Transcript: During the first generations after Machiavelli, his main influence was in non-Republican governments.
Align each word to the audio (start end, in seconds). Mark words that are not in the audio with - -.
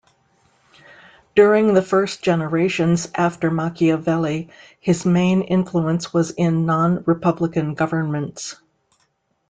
During 1.35 1.75
the 1.75 1.83
first 1.83 2.23
generations 2.23 3.07
after 3.13 3.51
Machiavelli, 3.51 4.49
his 4.79 5.05
main 5.05 5.43
influence 5.43 6.11
was 6.11 6.31
in 6.31 6.65
non-Republican 6.65 7.75
governments. 7.75 8.55